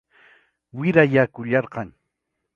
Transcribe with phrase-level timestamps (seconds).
[0.77, 1.89] Wirayakullachkan.